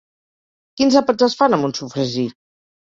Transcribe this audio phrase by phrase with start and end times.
[0.81, 2.39] Quins àpats es fan amb un sofregit?